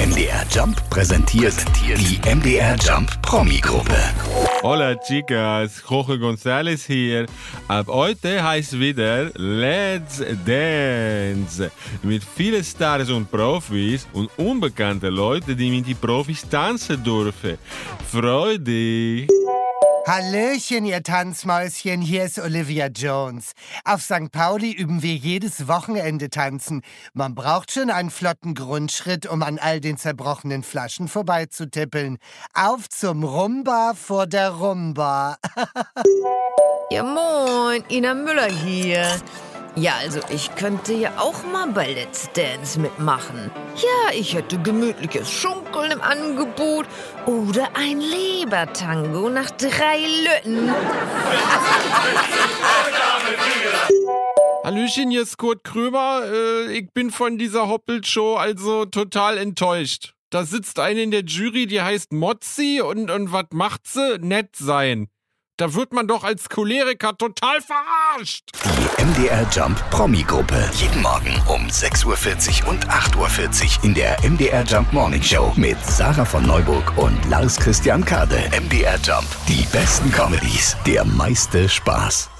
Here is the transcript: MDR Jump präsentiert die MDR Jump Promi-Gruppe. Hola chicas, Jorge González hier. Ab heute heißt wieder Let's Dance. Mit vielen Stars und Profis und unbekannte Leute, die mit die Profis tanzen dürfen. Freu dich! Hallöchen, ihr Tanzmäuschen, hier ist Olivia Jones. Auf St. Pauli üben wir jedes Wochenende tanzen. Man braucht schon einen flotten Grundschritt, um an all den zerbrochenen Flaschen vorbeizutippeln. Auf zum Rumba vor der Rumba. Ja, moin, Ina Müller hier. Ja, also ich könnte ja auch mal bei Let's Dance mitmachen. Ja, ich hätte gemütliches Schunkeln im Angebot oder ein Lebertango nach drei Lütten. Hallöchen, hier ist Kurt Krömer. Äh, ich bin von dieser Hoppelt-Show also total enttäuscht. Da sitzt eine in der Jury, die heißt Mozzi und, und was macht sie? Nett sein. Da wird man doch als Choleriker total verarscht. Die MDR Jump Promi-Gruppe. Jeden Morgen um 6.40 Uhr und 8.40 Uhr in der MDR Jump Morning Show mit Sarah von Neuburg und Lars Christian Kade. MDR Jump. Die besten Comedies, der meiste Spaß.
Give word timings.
MDR 0.00 0.46
Jump 0.50 0.82
präsentiert 0.88 1.54
die 1.76 2.18
MDR 2.26 2.74
Jump 2.76 3.20
Promi-Gruppe. 3.20 3.98
Hola 4.62 4.94
chicas, 4.96 5.82
Jorge 5.86 6.14
González 6.14 6.86
hier. 6.86 7.26
Ab 7.68 7.86
heute 7.88 8.42
heißt 8.42 8.80
wieder 8.80 9.30
Let's 9.34 10.24
Dance. 10.46 11.70
Mit 12.02 12.24
vielen 12.24 12.64
Stars 12.64 13.10
und 13.10 13.30
Profis 13.30 14.08
und 14.14 14.30
unbekannte 14.38 15.10
Leute, 15.10 15.54
die 15.54 15.68
mit 15.68 15.86
die 15.86 15.94
Profis 15.94 16.48
tanzen 16.48 17.04
dürfen. 17.04 17.58
Freu 18.10 18.56
dich! 18.56 19.28
Hallöchen, 20.06 20.86
ihr 20.86 21.02
Tanzmäuschen, 21.02 22.00
hier 22.00 22.24
ist 22.24 22.38
Olivia 22.38 22.86
Jones. 22.86 23.52
Auf 23.84 24.02
St. 24.02 24.32
Pauli 24.32 24.72
üben 24.72 25.02
wir 25.02 25.14
jedes 25.14 25.68
Wochenende 25.68 26.30
tanzen. 26.30 26.82
Man 27.12 27.34
braucht 27.34 27.70
schon 27.70 27.90
einen 27.90 28.10
flotten 28.10 28.54
Grundschritt, 28.54 29.26
um 29.26 29.42
an 29.42 29.58
all 29.58 29.80
den 29.80 29.98
zerbrochenen 29.98 30.62
Flaschen 30.62 31.06
vorbeizutippeln. 31.06 32.18
Auf 32.54 32.88
zum 32.88 33.24
Rumba 33.24 33.92
vor 33.94 34.26
der 34.26 34.50
Rumba. 34.50 35.36
Ja, 36.92 37.04
moin, 37.04 37.84
Ina 37.88 38.14
Müller 38.14 38.50
hier. 38.50 39.06
Ja, 39.76 39.94
also 40.00 40.20
ich 40.30 40.54
könnte 40.56 40.92
ja 40.92 41.12
auch 41.16 41.44
mal 41.44 41.68
bei 41.68 41.92
Let's 41.92 42.28
Dance 42.32 42.78
mitmachen. 42.78 43.50
Ja, 43.76 44.12
ich 44.12 44.34
hätte 44.34 44.58
gemütliches 44.58 45.30
Schunkeln 45.30 45.92
im 45.92 46.00
Angebot 46.00 46.86
oder 47.26 47.68
ein 47.74 48.00
Lebertango 48.00 49.30
nach 49.30 49.50
drei 49.52 49.98
Lütten. 50.24 50.72
Hallöchen, 54.64 55.10
hier 55.10 55.22
ist 55.22 55.38
Kurt 55.38 55.64
Krömer. 55.64 56.22
Äh, 56.24 56.78
ich 56.78 56.92
bin 56.92 57.10
von 57.10 57.38
dieser 57.38 57.68
Hoppelt-Show 57.68 58.36
also 58.36 58.84
total 58.84 59.38
enttäuscht. 59.38 60.14
Da 60.30 60.44
sitzt 60.44 60.78
eine 60.78 61.02
in 61.02 61.10
der 61.10 61.24
Jury, 61.24 61.66
die 61.66 61.80
heißt 61.80 62.12
Mozzi 62.12 62.80
und, 62.80 63.10
und 63.10 63.32
was 63.32 63.46
macht 63.52 63.86
sie? 63.86 64.18
Nett 64.18 64.54
sein. 64.56 65.08
Da 65.60 65.74
wird 65.74 65.92
man 65.92 66.08
doch 66.08 66.24
als 66.24 66.48
Choleriker 66.48 67.18
total 67.18 67.60
verarscht. 67.60 68.48
Die 68.64 69.04
MDR 69.04 69.46
Jump 69.52 69.78
Promi-Gruppe. 69.90 70.70
Jeden 70.72 71.02
Morgen 71.02 71.34
um 71.48 71.66
6.40 71.66 72.64
Uhr 72.64 72.70
und 72.70 72.88
8.40 72.88 73.76
Uhr 73.80 73.84
in 73.84 73.92
der 73.92 74.16
MDR 74.26 74.64
Jump 74.64 74.90
Morning 74.94 75.22
Show 75.22 75.52
mit 75.56 75.76
Sarah 75.84 76.24
von 76.24 76.46
Neuburg 76.46 76.96
und 76.96 77.22
Lars 77.28 77.58
Christian 77.58 78.02
Kade. 78.02 78.40
MDR 78.58 78.96
Jump. 79.04 79.26
Die 79.48 79.66
besten 79.70 80.10
Comedies, 80.10 80.78
der 80.86 81.04
meiste 81.04 81.68
Spaß. 81.68 82.30